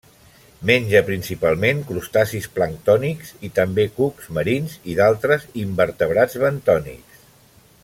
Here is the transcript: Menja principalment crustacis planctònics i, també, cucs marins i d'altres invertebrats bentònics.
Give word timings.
Menja 0.67 1.01
principalment 1.09 1.83
crustacis 1.89 2.47
planctònics 2.55 3.35
i, 3.49 3.51
també, 3.61 3.87
cucs 3.99 4.33
marins 4.39 4.75
i 4.95 4.97
d'altres 5.03 5.47
invertebrats 5.67 6.41
bentònics. 6.47 7.23